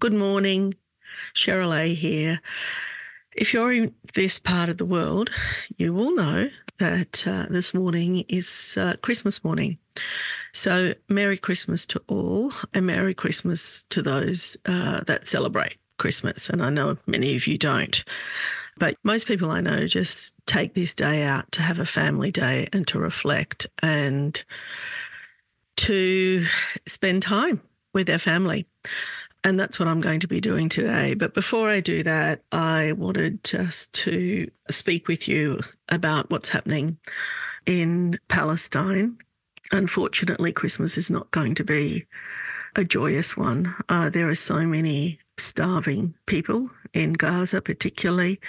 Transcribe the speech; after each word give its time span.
Good 0.00 0.14
morning. 0.14 0.74
Cheryl 1.34 1.78
A 1.78 1.92
here. 1.92 2.40
If 3.36 3.52
you're 3.52 3.70
in 3.70 3.94
this 4.14 4.38
part 4.38 4.70
of 4.70 4.78
the 4.78 4.86
world, 4.86 5.28
you 5.76 5.92
will 5.92 6.14
know 6.14 6.48
that 6.78 7.28
uh, 7.28 7.44
this 7.50 7.74
morning 7.74 8.24
is 8.26 8.78
uh, 8.80 8.94
Christmas 9.02 9.44
morning. 9.44 9.76
So, 10.54 10.94
Merry 11.10 11.36
Christmas 11.36 11.84
to 11.84 12.00
all, 12.08 12.50
and 12.72 12.86
Merry 12.86 13.12
Christmas 13.12 13.84
to 13.90 14.00
those 14.00 14.56
uh, 14.64 15.02
that 15.06 15.28
celebrate 15.28 15.76
Christmas. 15.98 16.48
And 16.48 16.62
I 16.62 16.70
know 16.70 16.96
many 17.06 17.36
of 17.36 17.46
you 17.46 17.58
don't. 17.58 18.02
But 18.78 18.96
most 19.04 19.26
people 19.26 19.50
I 19.50 19.60
know 19.60 19.86
just 19.86 20.34
take 20.46 20.72
this 20.72 20.94
day 20.94 21.24
out 21.24 21.52
to 21.52 21.60
have 21.60 21.78
a 21.78 21.84
family 21.84 22.30
day 22.30 22.70
and 22.72 22.86
to 22.88 22.98
reflect 22.98 23.66
and 23.82 24.42
to 25.76 26.46
spend 26.86 27.22
time 27.22 27.60
with 27.92 28.06
their 28.06 28.18
family. 28.18 28.66
And 29.42 29.58
that's 29.58 29.78
what 29.78 29.88
I'm 29.88 30.00
going 30.00 30.20
to 30.20 30.28
be 30.28 30.40
doing 30.40 30.68
today. 30.68 31.14
But 31.14 31.32
before 31.32 31.70
I 31.70 31.80
do 31.80 32.02
that, 32.02 32.42
I 32.52 32.92
wanted 32.92 33.42
just 33.42 33.94
to 33.94 34.50
speak 34.70 35.08
with 35.08 35.28
you 35.28 35.60
about 35.88 36.30
what's 36.30 36.50
happening 36.50 36.98
in 37.64 38.18
Palestine. 38.28 39.16
Unfortunately, 39.72 40.52
Christmas 40.52 40.98
is 40.98 41.10
not 41.10 41.30
going 41.30 41.54
to 41.54 41.64
be 41.64 42.06
a 42.76 42.84
joyous 42.84 43.36
one. 43.36 43.74
Uh, 43.88 44.10
there 44.10 44.28
are 44.28 44.34
so 44.34 44.66
many 44.66 45.18
starving 45.38 46.14
people 46.26 46.68
in 46.92 47.14
Gaza, 47.14 47.60
particularly. 47.60 48.40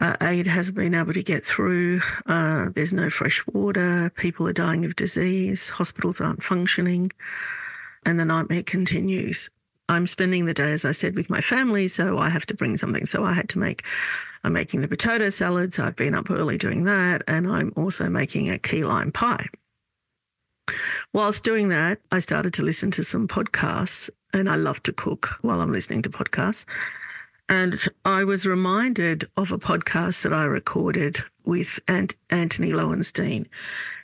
Uh, 0.00 0.16
aid 0.20 0.46
hasn't 0.46 0.76
been 0.76 0.94
able 0.94 1.12
to 1.12 1.22
get 1.22 1.44
through. 1.44 2.00
Uh, 2.26 2.68
there's 2.74 2.92
no 2.92 3.08
fresh 3.08 3.44
water. 3.46 4.10
People 4.16 4.46
are 4.48 4.52
dying 4.52 4.84
of 4.84 4.96
disease. 4.96 5.68
Hospitals 5.68 6.20
aren't 6.20 6.42
functioning. 6.42 7.10
And 8.04 8.18
the 8.18 8.24
nightmare 8.24 8.62
continues. 8.62 9.48
I'm 9.88 10.06
spending 10.06 10.46
the 10.46 10.54
day, 10.54 10.72
as 10.72 10.84
I 10.84 10.92
said, 10.92 11.16
with 11.16 11.28
my 11.28 11.40
family, 11.40 11.88
so 11.88 12.18
I 12.18 12.30
have 12.30 12.46
to 12.46 12.54
bring 12.54 12.76
something. 12.76 13.04
So 13.04 13.24
I 13.24 13.34
had 13.34 13.48
to 13.50 13.58
make, 13.58 13.84
I'm 14.42 14.52
making 14.52 14.80
the 14.80 14.88
potato 14.88 15.28
salads. 15.28 15.78
I've 15.78 15.96
been 15.96 16.14
up 16.14 16.30
early 16.30 16.56
doing 16.56 16.84
that. 16.84 17.22
And 17.28 17.46
I'm 17.46 17.72
also 17.76 18.08
making 18.08 18.50
a 18.50 18.58
key 18.58 18.84
lime 18.84 19.12
pie. 19.12 19.46
Whilst 21.12 21.44
doing 21.44 21.68
that, 21.68 22.00
I 22.10 22.20
started 22.20 22.54
to 22.54 22.62
listen 22.62 22.90
to 22.92 23.02
some 23.02 23.28
podcasts, 23.28 24.08
and 24.32 24.48
I 24.48 24.56
love 24.56 24.82
to 24.84 24.92
cook 24.92 25.38
while 25.42 25.60
I'm 25.60 25.72
listening 25.72 26.02
to 26.02 26.10
podcasts. 26.10 26.64
And 27.50 27.78
I 28.06 28.24
was 28.24 28.46
reminded 28.46 29.28
of 29.36 29.52
a 29.52 29.58
podcast 29.58 30.22
that 30.22 30.32
I 30.32 30.44
recorded 30.44 31.22
with 31.44 31.78
Ant- 31.88 32.16
Antony 32.30 32.72
Loewenstein. 32.72 33.46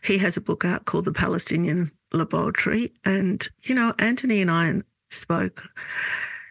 He 0.04 0.18
has 0.18 0.36
a 0.36 0.42
book 0.42 0.66
out 0.66 0.84
called 0.84 1.06
The 1.06 1.12
Palestinian 1.12 1.90
Laboratory. 2.12 2.92
And, 3.06 3.48
you 3.62 3.74
know, 3.74 3.94
Antony 3.98 4.42
and 4.42 4.50
I 4.50 4.82
spoke. 5.10 5.68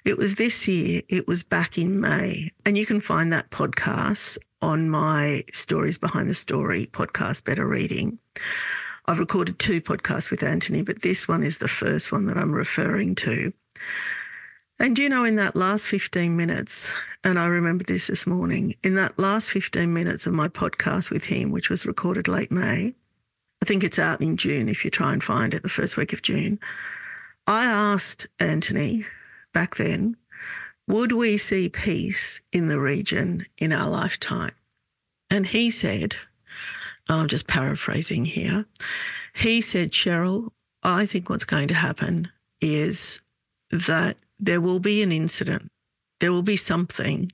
It 0.06 0.18
was 0.18 0.36
this 0.36 0.68
year, 0.68 1.02
it 1.10 1.28
was 1.28 1.44
back 1.44 1.78
in 1.78 2.00
May. 2.00 2.52
And 2.66 2.78
you 2.78 2.86
can 2.86 3.02
find 3.02 3.32
that 3.34 3.50
podcast 3.52 4.38
on 4.62 4.90
my 4.90 5.44
Stories 5.54 5.98
Behind 5.98 6.30
the 6.30 6.34
Story 6.34 6.88
podcast, 6.88 7.44
Better 7.44 7.68
Reading. 7.68 8.20
I've 9.06 9.20
recorded 9.20 9.58
two 9.58 9.82
podcasts 9.82 10.30
with 10.30 10.44
Antony, 10.44 10.84
but 10.84 11.02
this 11.02 11.28
one 11.28 11.44
is 11.44 11.58
the 11.58 11.68
first 11.68 12.12
one 12.12 12.26
that 12.26 12.38
I'm 12.38 12.52
referring 12.52 13.16
to. 13.16 13.52
And 14.78 14.98
you 14.98 15.10
know, 15.10 15.26
in 15.26 15.36
that 15.36 15.56
last 15.56 15.88
15 15.88 16.38
minutes, 16.38 16.94
and 17.24 17.38
I 17.38 17.48
remember 17.48 17.84
this 17.84 18.08
this 18.08 18.26
morning, 18.26 18.76
in 18.84 18.96
that 18.96 19.18
last 19.20 19.50
15 19.50 19.92
minutes 19.92 20.26
of 20.26 20.34
my 20.34 20.48
podcast 20.48 21.12
with 21.12 21.26
him, 21.26 21.52
which 21.52 21.70
was 21.70 21.86
recorded 21.86 22.28
late 22.28 22.52
May, 22.52 22.94
I 23.62 23.66
think 23.66 23.84
it's 23.84 24.00
out 24.00 24.22
in 24.22 24.38
June 24.38 24.70
if 24.70 24.86
you 24.86 24.92
try 24.92 25.12
and 25.12 25.22
find 25.22 25.54
it, 25.54 25.64
the 25.64 25.70
first 25.70 25.98
week 25.98 26.14
of 26.14 26.22
June. 26.22 26.60
I 27.50 27.66
asked 27.66 28.28
Antony 28.40 29.08
back 29.56 29.78
then, 29.78 30.16
would 30.88 31.12
we 31.12 31.36
see 31.40 31.68
peace 31.68 32.42
in 32.52 32.68
the 32.68 32.80
region 32.80 33.44
in 33.58 33.74
our 33.74 33.90
lifetime? 33.90 34.52
And 35.32 35.48
he 35.48 35.72
said, 35.72 36.16
oh, 37.10 37.22
I'm 37.22 37.28
just 37.28 37.48
paraphrasing 37.48 38.26
here, 38.26 38.66
he 39.34 39.62
said, 39.62 39.92
Cheryl, 39.92 40.52
I 40.84 41.08
think 41.08 41.28
what's 41.28 41.44
going 41.44 41.70
to 41.70 41.74
happen 41.74 42.30
is 42.62 43.20
that 43.72 44.18
there 44.40 44.62
will 44.62 44.80
be 44.80 45.02
an 45.02 45.12
incident, 45.12 45.72
there 46.20 46.32
will 46.32 46.44
be 46.44 46.56
something 46.56 47.32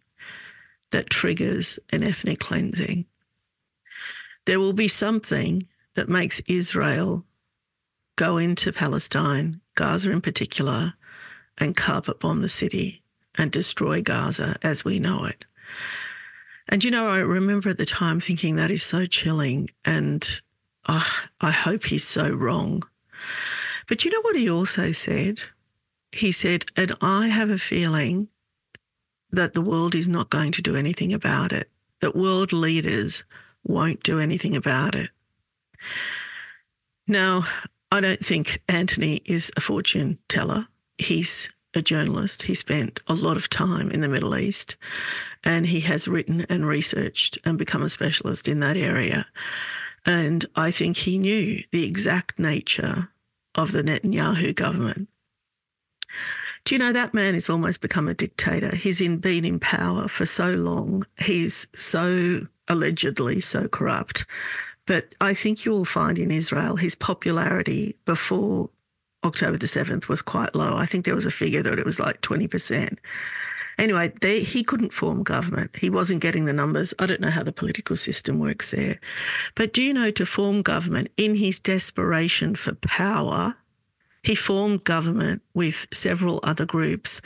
that 0.91 1.09
triggers 1.09 1.77
an 1.89 2.03
ethnic 2.03 2.39
cleansing. 2.39 3.05
There 4.45 4.61
will 4.61 4.71
be 4.71 4.87
something 4.87 5.67
that 5.95 6.07
makes 6.07 6.39
Israel 6.47 7.25
go 8.15 8.37
into 8.37 8.71
Palestine, 8.71 9.61
Gaza 9.75 10.11
in 10.11 10.21
particular, 10.21 10.93
and 11.57 11.75
carpet 11.75 12.19
bomb 12.19 12.41
the 12.41 12.49
city 12.49 13.01
and 13.35 13.51
destroy 13.51 14.01
Gaza 14.01 14.57
as 14.63 14.85
we 14.85 14.99
know 14.99 15.25
it. 15.25 15.45
And 16.67 16.83
you 16.83 16.91
know, 16.91 17.07
I 17.07 17.17
remember 17.17 17.69
at 17.69 17.77
the 17.77 17.85
time 17.85 18.19
thinking 18.19 18.55
that 18.55 18.71
is 18.71 18.83
so 18.83 19.05
chilling 19.05 19.69
and 19.83 20.41
oh, 20.87 21.07
I 21.41 21.51
hope 21.51 21.85
he's 21.85 22.07
so 22.07 22.29
wrong. 22.29 22.83
But 23.87 24.03
you 24.03 24.11
know 24.11 24.21
what 24.21 24.35
he 24.35 24.49
also 24.49 24.91
said? 24.91 25.43
He 26.11 26.31
said, 26.31 26.65
and 26.75 26.93
I 27.01 27.27
have 27.27 27.49
a 27.49 27.57
feeling 27.57 28.29
that 29.31 29.53
the 29.53 29.61
world 29.61 29.95
is 29.95 30.07
not 30.07 30.29
going 30.29 30.51
to 30.53 30.61
do 30.61 30.75
anything 30.75 31.13
about 31.13 31.51
it, 31.51 31.69
that 31.99 32.15
world 32.15 32.53
leaders 32.53 33.23
won't 33.63 34.01
do 34.03 34.19
anything 34.19 34.55
about 34.55 34.95
it. 34.95 35.09
Now, 37.07 37.45
I 37.91 38.01
don't 38.01 38.23
think 38.23 38.61
Antony 38.67 39.21
is 39.25 39.51
a 39.55 39.61
fortune 39.61 40.17
teller. 40.27 40.67
He's 40.97 41.49
a 41.73 41.81
journalist. 41.81 42.43
He 42.43 42.53
spent 42.53 43.01
a 43.07 43.13
lot 43.13 43.37
of 43.37 43.49
time 43.49 43.91
in 43.91 44.01
the 44.01 44.07
Middle 44.07 44.37
East 44.37 44.75
and 45.43 45.65
he 45.65 45.81
has 45.81 46.07
written 46.07 46.45
and 46.49 46.65
researched 46.65 47.37
and 47.45 47.57
become 47.57 47.83
a 47.83 47.89
specialist 47.89 48.47
in 48.47 48.61
that 48.61 48.77
area. 48.77 49.25
And 50.05 50.45
I 50.55 50.71
think 50.71 50.97
he 50.97 51.17
knew 51.17 51.61
the 51.71 51.85
exact 51.85 52.39
nature 52.39 53.09
of 53.55 53.71
the 53.71 53.83
Netanyahu 53.83 54.55
government. 54.55 55.09
Do 56.63 56.75
you 56.75 56.79
know 56.79 56.93
that 56.93 57.13
man 57.13 57.33
has 57.35 57.49
almost 57.49 57.81
become 57.81 58.07
a 58.07 58.13
dictator? 58.13 58.75
He's 58.75 59.01
in, 59.01 59.17
been 59.17 59.45
in 59.45 59.59
power 59.59 60.07
for 60.07 60.25
so 60.25 60.51
long. 60.51 61.05
He's 61.19 61.67
so 61.75 62.41
allegedly 62.67 63.39
so 63.39 63.67
corrupt 63.67 64.25
but 64.85 65.15
I 65.21 65.33
think 65.33 65.65
you 65.65 65.71
will 65.71 65.85
find 65.85 66.17
in 66.17 66.31
Israel 66.31 66.75
his 66.75 66.95
popularity 66.95 67.95
before 68.05 68.69
October 69.23 69.57
the 69.57 69.65
7th 69.65 70.07
was 70.07 70.21
quite 70.21 70.55
low. 70.55 70.77
I 70.77 70.85
think 70.85 71.05
there 71.05 71.15
was 71.15 71.25
a 71.25 71.31
figure 71.31 71.63
that 71.63 71.79
it 71.79 71.85
was 71.85 71.99
like 71.99 72.21
20%. 72.21 72.97
Anyway, 73.77 74.13
they, 74.21 74.41
he 74.41 74.63
couldn't 74.63 74.93
form 74.93 75.23
government. 75.23 75.75
He 75.75 75.89
wasn't 75.89 76.21
getting 76.21 76.45
the 76.45 76.53
numbers. 76.53 76.93
I 76.99 77.07
don't 77.07 77.19
know 77.19 77.29
how 77.29 77.43
the 77.43 77.51
political 77.51 77.95
system 77.95 78.39
works 78.39 78.71
there. 78.71 78.99
But 79.55 79.73
do 79.73 79.81
you 79.81 79.93
know 79.93 80.11
to 80.11 80.25
form 80.25 80.61
government 80.61 81.09
in 81.17 81.35
his 81.35 81.59
desperation 81.59 82.55
for 82.55 82.73
power, 82.75 83.55
he 84.23 84.35
formed 84.35 84.85
government 84.85 85.41
with 85.53 85.87
several 85.91 86.39
other 86.43 86.65
groups, 86.65 87.21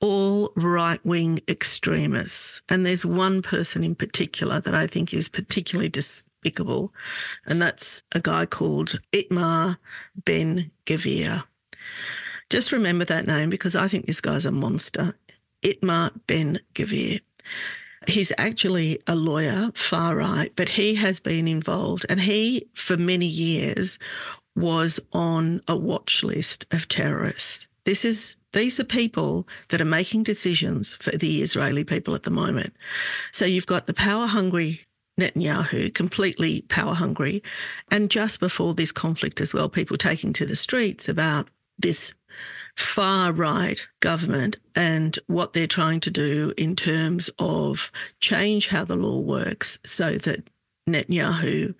all 0.00 0.52
right 0.56 1.04
wing 1.04 1.40
extremists. 1.48 2.62
And 2.68 2.84
there's 2.84 3.04
one 3.04 3.42
person 3.42 3.84
in 3.84 3.94
particular 3.94 4.60
that 4.60 4.74
I 4.74 4.86
think 4.86 5.12
is 5.12 5.28
particularly 5.28 5.88
despicable. 5.88 6.92
And 7.46 7.60
that's 7.60 8.02
a 8.12 8.20
guy 8.20 8.46
called 8.46 9.00
Itamar 9.12 9.76
Ben 10.24 10.70
Gvir. 10.86 11.44
Just 12.48 12.72
remember 12.72 13.04
that 13.04 13.26
name 13.26 13.50
because 13.50 13.76
I 13.76 13.88
think 13.88 14.06
this 14.06 14.20
guy's 14.20 14.46
a 14.46 14.50
monster. 14.50 15.14
Itamar 15.62 16.12
Ben 16.26 16.60
Gvir. 16.74 17.20
He's 18.06 18.32
actually 18.38 18.98
a 19.06 19.14
lawyer, 19.14 19.70
far 19.74 20.16
right, 20.16 20.50
but 20.56 20.70
he 20.70 20.94
has 20.94 21.20
been 21.20 21.46
involved 21.46 22.06
and 22.08 22.18
he, 22.20 22.66
for 22.74 22.96
many 22.96 23.26
years, 23.26 23.98
was 24.56 24.98
on 25.12 25.60
a 25.68 25.76
watch 25.76 26.24
list 26.24 26.66
of 26.70 26.88
terrorists. 26.88 27.68
This 27.84 28.04
is 28.04 28.36
these 28.52 28.80
are 28.80 28.84
people 28.84 29.46
that 29.68 29.80
are 29.80 29.86
making 29.86 30.24
decisions 30.24 30.94
for 30.94 31.12
the 31.12 31.42
Israeli 31.42 31.84
people 31.84 32.14
at 32.14 32.24
the 32.24 32.30
moment. 32.30 32.74
So 33.32 33.44
you've 33.44 33.66
got 33.66 33.86
the 33.86 33.94
power 33.94 34.26
hungry 34.26 34.86
Netanyahu, 35.20 35.92
completely 35.94 36.62
power 36.62 36.94
hungry. 36.94 37.42
And 37.90 38.10
just 38.10 38.40
before 38.40 38.74
this 38.74 38.90
conflict 38.92 39.40
as 39.40 39.54
well, 39.54 39.68
people 39.68 39.96
taking 39.96 40.32
to 40.34 40.46
the 40.46 40.56
streets 40.56 41.08
about 41.08 41.48
this 41.78 42.14
far 42.76 43.32
right 43.32 43.86
government 44.00 44.56
and 44.74 45.18
what 45.26 45.52
they're 45.52 45.66
trying 45.66 46.00
to 46.00 46.10
do 46.10 46.54
in 46.56 46.74
terms 46.76 47.30
of 47.38 47.90
change 48.20 48.68
how 48.68 48.84
the 48.84 48.96
law 48.96 49.18
works 49.18 49.78
so 49.84 50.14
that 50.18 50.48
Netanyahu 50.88 51.74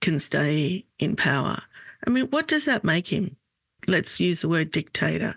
can 0.00 0.18
stay 0.18 0.84
in 0.98 1.16
power. 1.16 1.60
I 2.06 2.10
mean, 2.10 2.26
what 2.26 2.48
does 2.48 2.64
that 2.64 2.84
make 2.84 3.08
him? 3.08 3.36
Let's 3.86 4.20
use 4.20 4.40
the 4.40 4.48
word 4.48 4.70
dictator. 4.70 5.36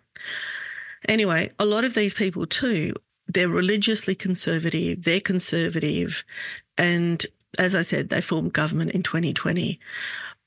Anyway, 1.07 1.49
a 1.59 1.65
lot 1.65 1.83
of 1.83 1.93
these 1.93 2.13
people 2.13 2.45
too, 2.45 2.93
they're 3.27 3.47
religiously 3.47 4.15
conservative, 4.15 5.03
they're 5.03 5.21
conservative, 5.21 6.23
and 6.77 7.25
as 7.57 7.75
I 7.75 7.81
said, 7.81 8.09
they 8.09 8.21
formed 8.21 8.53
government 8.53 8.91
in 8.91 9.03
2020. 9.03 9.79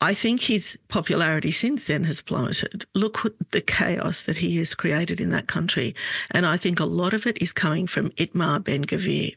I 0.01 0.15
think 0.15 0.41
his 0.41 0.79
popularity 0.89 1.53
since 1.53 1.85
then 1.85 2.05
has 2.05 2.21
plummeted. 2.21 2.85
Look 2.95 3.25
at 3.25 3.35
the 3.53 3.61
chaos 3.61 4.25
that 4.25 4.39
he 4.39 4.57
has 4.59 4.75
created 4.75 5.21
in 5.21 5.31
that 5.31 5.47
country. 5.47 5.95
And 6.33 6.45
I 6.45 6.57
think 6.57 6.81
a 6.81 6.85
lot 6.85 7.15
of 7.15 7.27
it 7.27 7.41
is 7.41 7.53
coming 7.53 7.87
from 7.87 8.11
Itamar 8.11 8.65
Ben 8.65 8.85
Gvir. 8.85 9.37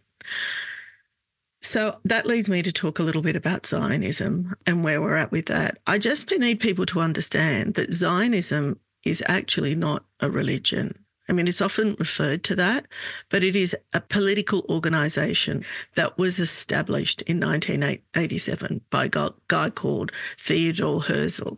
So 1.61 1.97
that 2.05 2.25
leads 2.25 2.49
me 2.49 2.61
to 2.61 2.71
talk 2.71 2.99
a 2.99 3.03
little 3.03 3.21
bit 3.21 3.35
about 3.35 3.65
Zionism 3.65 4.55
and 4.65 4.83
where 4.83 5.01
we're 5.01 5.15
at 5.15 5.31
with 5.31 5.47
that. 5.47 5.79
I 5.87 5.97
just 5.97 6.31
need 6.31 6.59
people 6.59 6.85
to 6.87 6.99
understand 6.99 7.75
that 7.75 7.93
Zionism 7.93 8.79
is 9.05 9.23
actually 9.27 9.75
not 9.75 10.03
a 10.19 10.29
religion. 10.29 11.05
I 11.27 11.33
mean, 11.33 11.47
it's 11.47 11.61
often 11.61 11.95
referred 11.97 12.43
to 12.45 12.55
that, 12.55 12.85
but 13.29 13.43
it 13.43 13.55
is 13.55 13.75
a 13.93 14.01
political 14.01 14.63
organisation 14.69 15.65
that 15.95 16.17
was 16.17 16.39
established 16.39 17.21
in 17.23 17.39
1987 17.39 18.81
by 18.91 19.05
a 19.05 19.29
guy 19.47 19.69
called 19.71 20.11
Theodore 20.39 21.01
Herzl. 21.01 21.57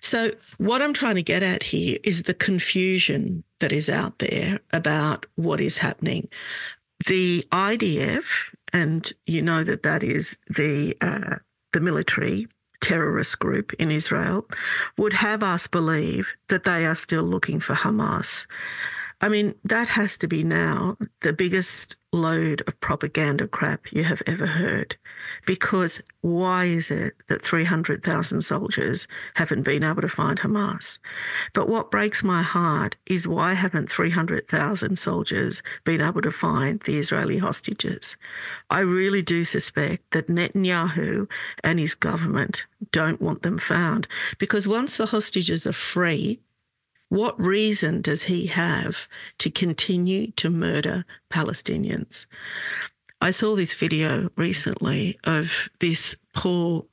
So, 0.00 0.30
what 0.58 0.80
I'm 0.80 0.92
trying 0.92 1.16
to 1.16 1.22
get 1.22 1.42
at 1.42 1.64
here 1.64 1.98
is 2.04 2.22
the 2.22 2.34
confusion 2.34 3.42
that 3.58 3.72
is 3.72 3.90
out 3.90 4.20
there 4.20 4.60
about 4.72 5.26
what 5.34 5.60
is 5.60 5.78
happening. 5.78 6.28
The 7.06 7.44
IDF, 7.50 8.54
and 8.72 9.12
you 9.26 9.42
know 9.42 9.64
that 9.64 9.82
that 9.82 10.04
is 10.04 10.38
the 10.48 10.96
uh, 11.00 11.36
the 11.72 11.80
military 11.80 12.46
terrorist 12.84 13.38
group 13.38 13.72
in 13.74 13.90
Israel 13.90 14.46
would 14.98 15.14
have 15.14 15.42
us 15.42 15.66
believe 15.66 16.28
that 16.48 16.64
they 16.64 16.84
are 16.84 16.94
still 16.94 17.22
looking 17.22 17.58
for 17.58 17.74
Hamas. 17.74 18.46
I 19.22 19.30
mean, 19.30 19.54
that 19.64 19.88
has 19.88 20.18
to 20.18 20.28
be 20.28 20.44
now 20.44 20.98
the 21.22 21.32
biggest 21.32 21.96
load 22.12 22.62
of 22.66 22.78
propaganda 22.80 23.48
crap 23.48 23.90
you 23.90 24.04
have 24.04 24.22
ever 24.26 24.46
heard. 24.46 24.96
Because 25.46 26.00
why 26.22 26.64
is 26.64 26.90
it 26.90 27.14
that 27.28 27.42
300,000 27.42 28.42
soldiers 28.42 29.06
haven't 29.34 29.62
been 29.62 29.84
able 29.84 30.02
to 30.02 30.08
find 30.08 30.40
Hamas? 30.40 30.98
But 31.52 31.68
what 31.68 31.90
breaks 31.90 32.24
my 32.24 32.42
heart 32.42 32.96
is 33.06 33.28
why 33.28 33.54
haven't 33.54 33.90
300,000 33.90 34.98
soldiers 34.98 35.62
been 35.84 36.00
able 36.00 36.22
to 36.22 36.30
find 36.30 36.80
the 36.80 36.98
Israeli 36.98 37.38
hostages? 37.38 38.16
I 38.70 38.80
really 38.80 39.22
do 39.22 39.44
suspect 39.44 40.10
that 40.12 40.28
Netanyahu 40.28 41.28
and 41.62 41.78
his 41.78 41.94
government 41.94 42.64
don't 42.90 43.20
want 43.20 43.42
them 43.42 43.58
found 43.58 44.08
because 44.38 44.66
once 44.66 44.96
the 44.96 45.06
hostages 45.06 45.66
are 45.66 45.72
free, 45.72 46.40
what 47.10 47.40
reason 47.40 48.00
does 48.00 48.24
he 48.24 48.46
have 48.46 49.06
to 49.38 49.50
continue 49.50 50.30
to 50.32 50.50
murder 50.50 51.04
Palestinians? 51.30 52.26
I 53.24 53.30
saw 53.30 53.56
this 53.56 53.72
video 53.72 54.28
recently 54.36 55.18
of 55.24 55.70
this 55.78 56.14
poor 56.34 56.84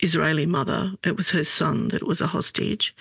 Israeli 0.00 0.44
mother. 0.44 0.90
It 1.04 1.16
was 1.16 1.30
her 1.30 1.44
son 1.44 1.86
that 1.88 2.04
was 2.04 2.20
a 2.20 2.26
hostage 2.26 2.96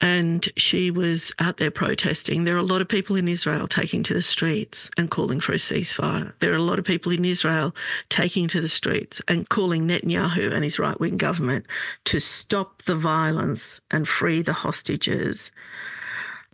and 0.00 0.48
she 0.56 0.90
was 0.90 1.32
out 1.38 1.58
there 1.58 1.70
protesting. 1.70 2.44
There 2.44 2.56
are 2.56 2.60
a 2.60 2.62
lot 2.62 2.80
of 2.80 2.88
people 2.88 3.14
in 3.14 3.28
Israel 3.28 3.68
taking 3.68 4.02
to 4.04 4.14
the 4.14 4.22
streets 4.22 4.90
and 4.96 5.10
calling 5.10 5.38
for 5.38 5.52
a 5.52 5.56
ceasefire. 5.56 6.32
There 6.38 6.50
are 6.54 6.56
a 6.56 6.62
lot 6.62 6.78
of 6.78 6.86
people 6.86 7.12
in 7.12 7.26
Israel 7.26 7.76
taking 8.08 8.48
to 8.48 8.62
the 8.62 8.68
streets 8.68 9.20
and 9.28 9.46
calling 9.50 9.86
Netanyahu 9.86 10.54
and 10.54 10.64
his 10.64 10.78
right 10.78 10.98
wing 10.98 11.18
government 11.18 11.66
to 12.06 12.18
stop 12.20 12.84
the 12.84 12.96
violence 12.96 13.82
and 13.90 14.08
free 14.08 14.40
the 14.40 14.54
hostages. 14.54 15.52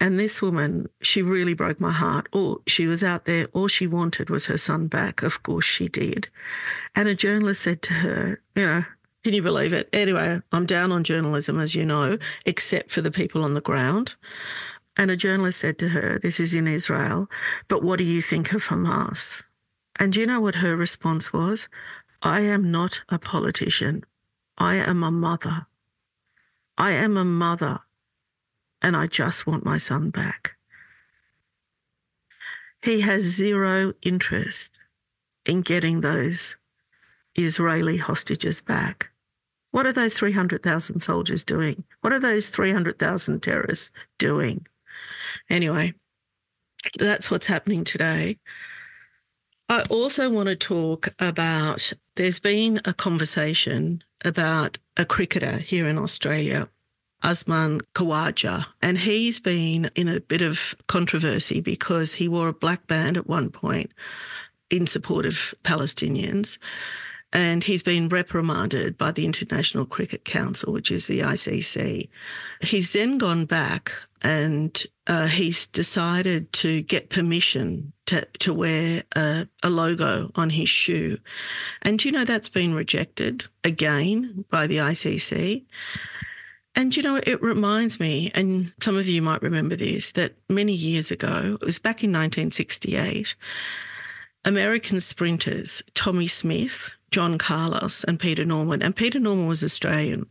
And 0.03 0.19
this 0.19 0.43
woman, 0.43 0.89
she 1.01 1.23
really 1.23 1.55
broke 1.55 1.81
my 1.81 1.93
heart. 1.93 2.27
All 2.33 2.61
she 2.67 2.89
was 2.89 3.05
out 3.05 3.25
there, 3.25 3.47
all 3.53 3.69
she 3.69 3.87
wanted 3.87 4.31
was 4.31 4.47
her 4.47 4.59
son 4.59 4.89
back. 4.89 5.23
Of 5.23 5.45
course 5.45 5.65
she 5.65 5.87
did. 5.87 6.29
And 6.97 7.07
a 7.07 7.15
journalist 7.15 7.63
said 7.63 7.83
to 7.83 7.93
her, 7.93 8.41
you 8.57 8.67
know, 8.67 8.85
can 9.23 9.33
you 9.33 9.43
believe 9.43 9.73
it? 9.73 9.89
Anyway, 9.93 10.41
I'm 10.51 10.67
down 10.67 10.91
on 10.91 11.05
journalism, 11.05 11.61
as 11.61 11.77
you 11.77 11.87
know, 11.87 12.19
except 12.47 12.91
for 12.91 13.01
the 13.01 13.13
people 13.13 13.45
on 13.45 13.55
the 13.55 13.61
ground. 13.61 14.17
And 14.97 15.09
a 15.09 15.17
journalist 15.17 15.61
said 15.61 15.79
to 15.79 15.91
her, 15.91 16.19
This 16.19 16.41
is 16.41 16.53
in 16.53 16.67
Israel, 16.67 17.31
but 17.69 17.85
what 17.85 17.99
do 17.99 18.05
you 18.05 18.23
think 18.23 18.53
of 18.53 18.65
Hamas? 18.65 19.45
And 20.01 20.13
do 20.13 20.19
you 20.19 20.27
know 20.27 20.41
what 20.41 20.57
her 20.57 20.75
response 20.75 21.33
was? 21.33 21.69
I 22.23 22.41
am 22.41 22.73
not 22.73 23.03
a 23.09 23.21
politician. 23.21 24.03
I 24.59 24.75
am 24.75 25.05
a 25.05 25.13
mother. 25.13 25.67
I 26.77 26.91
am 26.91 27.17
a 27.17 27.25
mother, 27.25 27.79
and 28.83 28.97
I 28.97 29.07
just 29.07 29.47
want 29.47 29.65
my 29.65 29.79
son 29.79 30.11
back. 30.11 30.57
He 32.83 33.01
has 33.01 33.23
zero 33.23 33.95
interest 34.03 34.81
in 35.47 35.63
getting 35.63 36.01
those 36.01 36.57
Israeli 37.37 37.97
hostages 37.97 38.61
back. 38.61 39.11
What 39.71 39.87
are 39.87 39.93
those 39.93 40.19
300,000 40.19 41.01
soldiers 41.01 41.45
doing? 41.45 41.85
What 42.03 42.13
are 42.13 42.21
those 42.21 42.51
300,000 42.51 43.41
terrorists 43.41 43.91
doing? 44.19 44.67
Anyway, 45.49 45.95
that's 46.99 47.31
what's 47.31 47.47
happening 47.47 47.85
today. 47.85 48.39
I 49.69 49.83
also 49.89 50.29
want 50.29 50.49
to 50.49 50.57
talk 50.57 51.09
about 51.19 51.93
there's 52.17 52.41
been 52.41 52.81
a 52.85 52.93
conversation 52.93 54.03
about 54.25 54.77
a 54.97 55.05
cricketer 55.05 55.57
here 55.59 55.89
in 55.89 55.97
Australia, 55.97 56.69
Usman 57.23 57.81
Khawaja, 57.95 58.67
and 58.81 58.99
he's 58.99 59.39
been 59.39 59.91
in 59.95 60.09
a 60.09 60.21
bit 60.21 60.43
of 60.43 60.75
controversy 60.89 61.61
because 61.61 62.15
he 62.15 62.29
wore 62.29 62.49
a 62.49 62.53
black 62.53 62.87
band 62.87 63.17
at 63.17 63.27
one 63.27 63.51
point 63.51 63.93
in 64.71 64.87
support 64.87 65.27
of 65.27 65.55
Palestinians 65.65 66.59
and 67.33 67.65
he's 67.65 67.83
been 67.83 68.09
reprimanded 68.09 68.99
by 68.99 69.11
the 69.11 69.25
International 69.25 69.87
Cricket 69.87 70.25
Council, 70.25 70.73
which 70.73 70.91
is 70.91 71.07
the 71.07 71.21
ICC. 71.21 72.09
He's 72.61 72.93
then 72.93 73.17
gone 73.17 73.47
back 73.47 73.93
and 74.21 74.83
uh, 75.07 75.27
he's 75.27 75.67
decided 75.67 76.53
to 76.53 76.83
get 76.83 77.11
permission 77.11 77.93
to, 78.07 78.27
to 78.41 78.53
wear 78.53 79.03
a, 79.17 79.47
a 79.63 79.71
logo 79.71 80.31
on 80.35 80.51
his 80.51 80.69
shoe. 80.69 81.19
And 81.81 82.05
you 82.05 82.13
know, 82.13 82.25
that's 82.25 82.51
been 82.51 82.75
rejected 82.75 83.47
again 83.65 84.45
by 84.51 84.67
the 84.67 84.77
ICC. 84.77 85.65
And 86.75 86.97
you 86.97 87.03
know, 87.03 87.17
it 87.17 87.43
reminds 87.43 88.01
me, 88.01 88.31
and 88.35 88.73
some 88.81 88.97
of 88.97 89.07
you 89.07 89.21
might 89.21 89.43
remember 89.43 89.77
this, 89.77 90.13
that 90.13 90.35
many 90.49 90.73
years 90.73 91.11
ago, 91.11 91.59
it 91.61 91.67
was 91.67 91.79
back 91.79 92.03
in 92.03 92.11
1968, 92.11 93.35
American 94.45 95.01
sprinters, 95.01 95.83
Tommie 95.95 96.29
Smith, 96.29 96.91
John 97.13 97.37
Carlos 97.39 98.05
and 98.05 98.19
Peter 98.19 98.45
Norman. 98.45 98.83
And 98.83 98.97
Peter 98.97 99.21
Norman 99.21 99.47
was 99.47 99.63
Australian. 99.63 100.27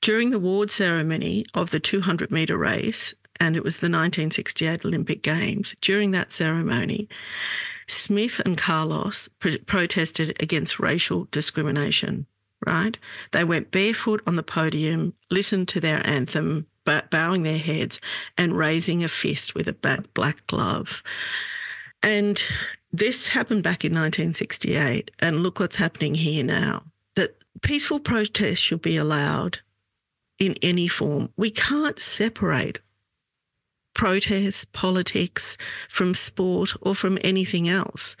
During 0.00 0.30
the 0.30 0.36
award 0.36 0.70
ceremony 0.70 1.44
of 1.54 1.70
the 1.70 1.80
200 1.80 2.30
metre 2.30 2.56
race, 2.56 3.12
and 3.40 3.56
it 3.56 3.64
was 3.64 3.78
the 3.78 3.86
1968 3.86 4.84
Olympic 4.84 5.22
Games, 5.22 5.74
during 5.80 6.12
that 6.12 6.32
ceremony, 6.32 7.08
Smith 7.88 8.40
and 8.44 8.56
Carlos 8.56 9.28
pr- 9.40 9.58
protested 9.66 10.36
against 10.40 10.78
racial 10.78 11.26
discrimination, 11.32 12.26
right? 12.66 12.98
They 13.32 13.44
went 13.44 13.70
barefoot 13.70 14.22
on 14.26 14.36
the 14.36 14.42
podium, 14.42 15.14
listened 15.30 15.68
to 15.68 15.80
their 15.80 16.06
anthem, 16.06 16.66
bowing 17.10 17.42
their 17.42 17.58
heads 17.58 18.00
and 18.36 18.56
raising 18.56 19.04
a 19.04 19.08
fist 19.08 19.54
with 19.54 19.68
a 19.68 20.04
black 20.14 20.46
glove. 20.46 21.02
And 22.02 22.42
this 22.92 23.28
happened 23.28 23.62
back 23.62 23.84
in 23.84 23.92
1968, 23.92 25.10
and 25.20 25.42
look 25.42 25.60
what's 25.60 25.76
happening 25.76 26.14
here 26.14 26.44
now. 26.44 26.82
That 27.14 27.36
peaceful 27.62 28.00
protest 28.00 28.62
should 28.62 28.82
be 28.82 28.96
allowed 28.96 29.60
in 30.38 30.56
any 30.62 30.88
form. 30.88 31.28
We 31.36 31.50
can't 31.50 31.98
separate 31.98 32.80
protest, 33.94 34.72
politics 34.72 35.56
from 35.88 36.14
sport 36.14 36.72
or 36.80 36.94
from 36.94 37.18
anything 37.22 37.68
else. 37.68 38.16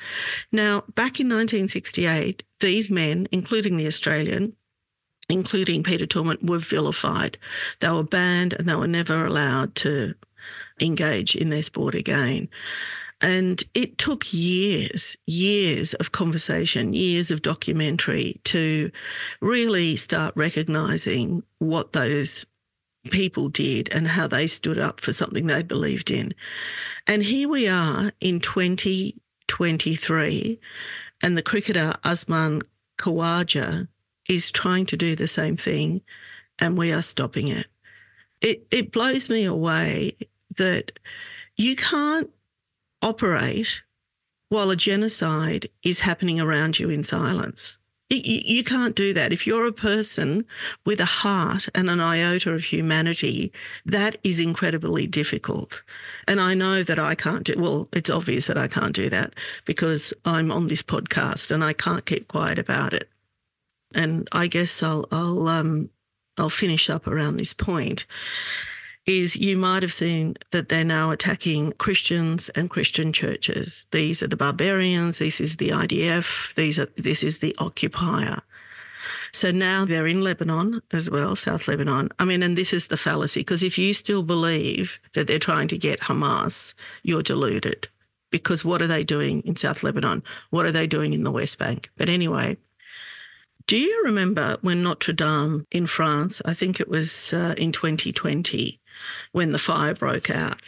Now, 0.50 0.84
back 0.94 1.20
in 1.20 1.28
1968, 1.28 2.42
these 2.60 2.90
men, 2.90 3.28
including 3.32 3.76
the 3.76 3.86
Australian, 3.86 4.54
including 5.28 5.82
Peter 5.82 6.06
Norman, 6.14 6.38
were 6.42 6.58
vilified. 6.58 7.38
They 7.80 7.90
were 7.90 8.02
banned 8.02 8.52
and 8.52 8.68
they 8.68 8.74
were 8.74 8.86
never 8.86 9.24
allowed 9.24 9.74
to 9.76 10.14
engage 10.80 11.34
in 11.36 11.50
their 11.50 11.62
sport 11.62 11.94
again. 11.94 12.48
And 13.20 13.62
it 13.74 13.98
took 13.98 14.32
years, 14.32 15.16
years 15.26 15.94
of 15.94 16.10
conversation, 16.10 16.92
years 16.92 17.30
of 17.30 17.40
documentary 17.40 18.40
to 18.44 18.90
really 19.40 19.94
start 19.94 20.34
recognizing 20.36 21.44
what 21.58 21.92
those 21.92 22.44
people 23.10 23.48
did 23.48 23.88
and 23.92 24.08
how 24.08 24.26
they 24.26 24.46
stood 24.46 24.78
up 24.78 25.00
for 25.00 25.12
something 25.12 25.46
they 25.46 25.62
believed 25.62 26.10
in. 26.10 26.34
And 27.06 27.22
here 27.22 27.48
we 27.48 27.68
are 27.68 28.12
in 28.20 28.40
2023, 28.40 30.60
and 31.22 31.36
the 31.36 31.42
cricketer 31.42 31.94
Usman 32.04 32.62
Khawaja 32.98 33.88
is 34.28 34.50
trying 34.50 34.86
to 34.86 34.96
do 34.96 35.14
the 35.16 35.28
same 35.28 35.56
thing, 35.56 36.00
and 36.58 36.78
we 36.78 36.92
are 36.92 37.02
stopping 37.02 37.48
it. 37.48 37.66
It, 38.40 38.66
it 38.70 38.92
blows 38.92 39.28
me 39.28 39.44
away 39.44 40.16
that 40.56 40.98
you 41.56 41.76
can't 41.76 42.30
operate 43.00 43.82
while 44.48 44.70
a 44.70 44.76
genocide 44.76 45.68
is 45.82 46.00
happening 46.00 46.40
around 46.40 46.78
you 46.78 46.90
in 46.90 47.02
silence. 47.02 47.78
You, 48.16 48.62
can't 48.62 48.94
do 48.94 49.14
that. 49.14 49.32
If 49.32 49.46
you're 49.46 49.66
a 49.66 49.72
person 49.72 50.44
with 50.84 51.00
a 51.00 51.06
heart 51.06 51.68
and 51.74 51.88
an 51.88 52.00
iota 52.00 52.52
of 52.52 52.64
humanity, 52.64 53.52
that 53.86 54.18
is 54.22 54.38
incredibly 54.38 55.06
difficult. 55.06 55.82
And 56.28 56.40
I 56.40 56.54
know 56.54 56.82
that 56.82 56.98
I 56.98 57.14
can't 57.14 57.44
do, 57.44 57.54
well, 57.56 57.88
it's 57.92 58.10
obvious 58.10 58.46
that 58.48 58.58
I 58.58 58.68
can't 58.68 58.94
do 58.94 59.08
that 59.10 59.34
because 59.64 60.12
I'm 60.24 60.52
on 60.52 60.68
this 60.68 60.82
podcast 60.82 61.50
and 61.50 61.64
I 61.64 61.72
can't 61.72 62.04
keep 62.04 62.28
quiet 62.28 62.58
about 62.58 62.92
it. 62.92 63.08
And 63.94 64.28
I 64.32 64.46
guess 64.46 64.82
I'll, 64.82 65.06
I'll, 65.10 65.48
um, 65.48 65.88
I'll 66.36 66.50
finish 66.50 66.90
up 66.90 67.06
around 67.06 67.38
this 67.38 67.54
point 67.54 68.04
is 69.06 69.34
you 69.36 69.56
might 69.56 69.82
have 69.82 69.92
seen 69.92 70.36
that 70.52 70.68
they're 70.68 70.84
now 70.84 71.10
attacking 71.10 71.72
Christians 71.72 72.48
and 72.50 72.70
Christian 72.70 73.12
churches. 73.12 73.86
These 73.90 74.22
are 74.22 74.28
the 74.28 74.36
barbarians, 74.36 75.18
this 75.18 75.40
is 75.40 75.56
the 75.56 75.70
IDF, 75.70 76.54
these 76.54 76.78
are 76.78 76.88
this 76.96 77.24
is 77.24 77.38
the 77.40 77.54
occupier. 77.58 78.40
So 79.32 79.50
now 79.50 79.84
they're 79.84 80.06
in 80.06 80.22
Lebanon 80.22 80.82
as 80.92 81.10
well, 81.10 81.34
South 81.34 81.66
Lebanon. 81.66 82.10
I 82.18 82.24
mean, 82.24 82.42
and 82.42 82.56
this 82.56 82.72
is 82.72 82.88
the 82.88 82.96
fallacy, 82.96 83.40
because 83.40 83.62
if 83.62 83.78
you 83.78 83.94
still 83.94 84.22
believe 84.22 85.00
that 85.14 85.26
they're 85.26 85.38
trying 85.38 85.68
to 85.68 85.78
get 85.78 86.00
Hamas, 86.00 86.74
you're 87.02 87.22
deluded. 87.22 87.88
Because 88.30 88.64
what 88.64 88.80
are 88.82 88.86
they 88.86 89.04
doing 89.04 89.42
in 89.42 89.56
South 89.56 89.82
Lebanon? 89.82 90.22
What 90.50 90.66
are 90.66 90.72
they 90.72 90.86
doing 90.86 91.12
in 91.12 91.22
the 91.22 91.30
West 91.30 91.58
Bank? 91.58 91.90
But 91.96 92.08
anyway, 92.08 92.56
do 93.66 93.76
you 93.78 94.02
remember 94.04 94.58
when 94.60 94.82
Notre 94.82 95.14
Dame 95.14 95.66
in 95.70 95.86
France, 95.86 96.42
I 96.44 96.54
think 96.54 96.80
it 96.80 96.88
was 96.88 97.32
uh, 97.32 97.54
in 97.56 97.72
2020, 97.72 98.80
when 99.32 99.52
the 99.52 99.58
fire 99.58 99.94
broke 99.94 100.30
out. 100.30 100.60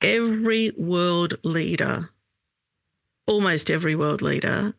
Every 0.00 0.72
world 0.76 1.38
leader, 1.44 2.10
almost 3.26 3.70
every 3.70 3.94
world 3.94 4.22
leader, 4.22 4.74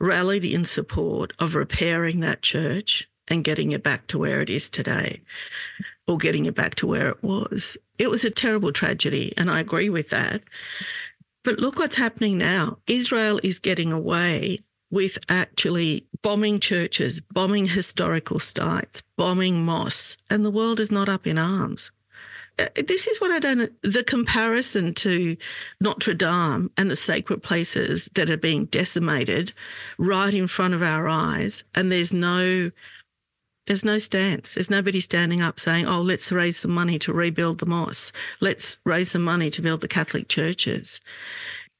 rallied 0.00 0.44
in 0.44 0.64
support 0.64 1.32
of 1.38 1.54
repairing 1.54 2.20
that 2.20 2.42
church 2.42 3.08
and 3.28 3.44
getting 3.44 3.72
it 3.72 3.82
back 3.82 4.06
to 4.08 4.18
where 4.18 4.40
it 4.40 4.50
is 4.50 4.70
today, 4.70 5.20
or 6.06 6.16
getting 6.16 6.46
it 6.46 6.54
back 6.54 6.74
to 6.76 6.86
where 6.86 7.08
it 7.08 7.22
was. 7.22 7.76
It 7.98 8.10
was 8.10 8.24
a 8.24 8.30
terrible 8.30 8.72
tragedy, 8.72 9.34
and 9.36 9.50
I 9.50 9.60
agree 9.60 9.90
with 9.90 10.10
that. 10.10 10.42
But 11.44 11.58
look 11.60 11.78
what's 11.78 11.96
happening 11.96 12.38
now. 12.38 12.78
Israel 12.86 13.40
is 13.42 13.58
getting 13.58 13.92
away 13.92 14.60
with 14.90 15.18
actually 15.28 16.06
bombing 16.22 16.60
churches, 16.60 17.20
bombing 17.20 17.66
historical 17.66 18.38
sites, 18.38 19.02
bombing 19.16 19.64
mosques, 19.64 20.16
and 20.30 20.44
the 20.44 20.50
world 20.50 20.80
is 20.80 20.90
not 20.90 21.08
up 21.08 21.26
in 21.26 21.38
arms. 21.38 21.92
Uh, 22.58 22.66
this 22.86 23.06
is 23.06 23.20
what 23.20 23.30
I 23.30 23.38
don't 23.38 23.70
the 23.82 24.02
comparison 24.02 24.94
to 24.94 25.36
Notre 25.80 26.14
Dame 26.14 26.70
and 26.76 26.90
the 26.90 26.96
sacred 26.96 27.42
places 27.42 28.10
that 28.14 28.30
are 28.30 28.36
being 28.36 28.66
decimated 28.66 29.52
right 29.96 30.34
in 30.34 30.46
front 30.46 30.74
of 30.74 30.82
our 30.82 31.08
eyes 31.08 31.64
and 31.74 31.90
there's 31.92 32.12
no 32.12 32.70
there's 33.66 33.84
no 33.84 33.98
stance. 33.98 34.54
There's 34.54 34.70
nobody 34.70 34.98
standing 34.98 35.42
up 35.42 35.60
saying 35.60 35.86
oh 35.86 36.00
let's 36.00 36.32
raise 36.32 36.56
some 36.56 36.72
money 36.72 36.98
to 37.00 37.12
rebuild 37.12 37.58
the 37.58 37.66
mosque. 37.66 38.14
let's 38.40 38.78
raise 38.84 39.10
some 39.10 39.22
money 39.22 39.50
to 39.50 39.62
build 39.62 39.80
the 39.80 39.88
catholic 39.88 40.28
churches. 40.28 41.00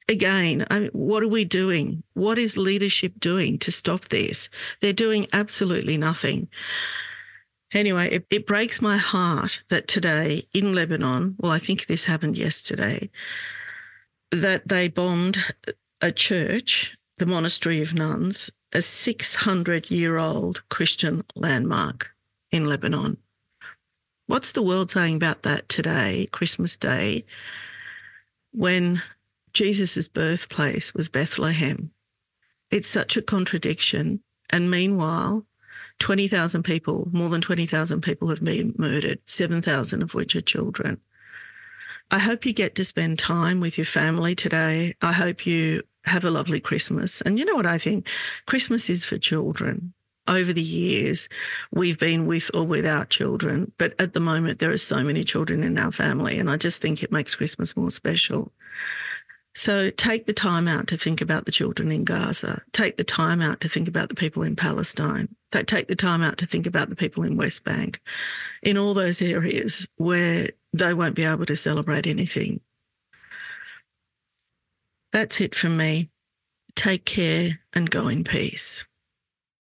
Again 0.07 0.65
I 0.69 0.79
mean, 0.79 0.89
what 0.93 1.23
are 1.23 1.27
we 1.27 1.43
doing? 1.43 2.03
What 2.13 2.37
is 2.37 2.57
leadership 2.57 3.19
doing 3.19 3.59
to 3.59 3.71
stop 3.71 4.07
this? 4.09 4.49
They're 4.79 4.93
doing 4.93 5.27
absolutely 5.33 5.97
nothing 5.97 6.47
Anyway, 7.73 8.09
it, 8.09 8.25
it 8.29 8.47
breaks 8.47 8.81
my 8.81 8.97
heart 8.97 9.61
that 9.69 9.87
today 9.87 10.47
in 10.53 10.73
Lebanon, 10.73 11.35
well, 11.37 11.51
I 11.51 11.59
think 11.59 11.85
this 11.85 12.05
happened 12.05 12.37
yesterday, 12.37 13.09
that 14.31 14.67
they 14.67 14.87
bombed 14.87 15.37
a 16.01 16.11
church, 16.11 16.97
the 17.17 17.25
Monastery 17.25 17.81
of 17.81 17.93
Nuns, 17.93 18.49
a 18.73 18.81
600 18.81 19.89
year 19.91 20.17
old 20.17 20.67
Christian 20.69 21.23
landmark 21.35 22.09
in 22.51 22.67
Lebanon. 22.67 23.17
What's 24.27 24.51
the 24.51 24.61
world 24.61 24.91
saying 24.91 25.15
about 25.15 25.43
that 25.43 25.69
today, 25.69 26.27
Christmas 26.31 26.77
Day, 26.77 27.25
when 28.51 29.01
Jesus' 29.53 30.07
birthplace 30.07 30.93
was 30.93 31.09
Bethlehem? 31.09 31.91
It's 32.69 32.87
such 32.87 33.17
a 33.17 33.23
contradiction. 33.23 34.21
And 34.51 34.69
meanwhile, 34.69 35.45
20,000 35.99 36.63
people, 36.63 37.07
more 37.11 37.29
than 37.29 37.41
20,000 37.41 38.01
people 38.01 38.29
have 38.29 38.43
been 38.43 38.73
murdered, 38.77 39.19
7,000 39.25 40.01
of 40.01 40.13
which 40.13 40.35
are 40.35 40.41
children. 40.41 40.99
I 42.11 42.19
hope 42.19 42.45
you 42.45 42.53
get 42.53 42.75
to 42.75 42.85
spend 42.85 43.19
time 43.19 43.59
with 43.59 43.77
your 43.77 43.85
family 43.85 44.33
today. 44.33 44.95
I 45.01 45.11
hope 45.11 45.45
you 45.45 45.83
have 46.05 46.25
a 46.25 46.31
lovely 46.31 46.59
Christmas. 46.59 47.21
And 47.21 47.37
you 47.37 47.45
know 47.45 47.55
what 47.55 47.65
I 47.65 47.77
think? 47.77 48.07
Christmas 48.47 48.89
is 48.89 49.03
for 49.03 49.17
children. 49.17 49.93
Over 50.27 50.53
the 50.53 50.61
years, 50.61 51.27
we've 51.71 51.97
been 51.97 52.27
with 52.27 52.51
or 52.53 52.63
without 52.63 53.09
children, 53.09 53.71
but 53.79 53.99
at 53.99 54.13
the 54.13 54.19
moment, 54.19 54.59
there 54.59 54.71
are 54.71 54.77
so 54.77 55.03
many 55.03 55.23
children 55.23 55.63
in 55.63 55.77
our 55.79 55.91
family. 55.91 56.37
And 56.37 56.51
I 56.51 56.57
just 56.57 56.81
think 56.81 57.01
it 57.01 57.11
makes 57.11 57.35
Christmas 57.35 57.75
more 57.75 57.89
special. 57.89 58.51
So 59.59 59.89
take 59.89 60.25
the 60.25 60.31
time 60.31 60.69
out 60.69 60.87
to 60.87 60.95
think 60.95 61.19
about 61.19 61.43
the 61.43 61.51
children 61.51 61.91
in 61.91 62.05
Gaza. 62.05 62.61
Take 62.71 62.95
the 62.95 63.03
time 63.03 63.41
out 63.41 63.59
to 63.59 63.67
think 63.67 63.89
about 63.89 64.07
the 64.07 64.15
people 64.15 64.41
in 64.41 64.55
Palestine. 64.55 65.27
Take 65.51 65.89
the 65.89 65.97
time 65.97 66.21
out 66.21 66.37
to 66.37 66.45
think 66.45 66.65
about 66.65 66.87
the 66.87 66.95
people 66.95 67.23
in 67.23 67.35
West 67.35 67.65
Bank, 67.65 67.99
in 68.63 68.77
all 68.77 68.93
those 68.93 69.21
areas 69.21 69.85
where 69.97 70.51
they 70.71 70.93
won't 70.93 71.13
be 71.13 71.25
able 71.25 71.45
to 71.45 71.57
celebrate 71.57 72.07
anything. 72.07 72.61
That's 75.11 75.41
it 75.41 75.53
from 75.53 75.75
me. 75.75 76.09
Take 76.75 77.03
care 77.03 77.59
and 77.73 77.91
go 77.91 78.07
in 78.07 78.23
peace. 78.23 78.85